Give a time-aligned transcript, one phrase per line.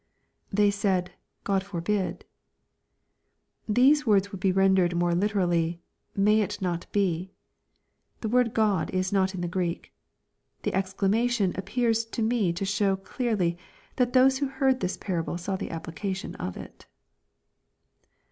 [0.51, 1.09] [TTiey saidy
[1.43, 2.25] God forbid.]
[3.69, 5.79] These words would be rendered more literally"
[6.27, 7.29] may it not be."
[8.21, 9.93] The word" God" is not in the Greek,
[10.63, 13.59] The exclamation appears to me to show clearly
[13.97, 16.87] that those who heard this parable saw the application of it.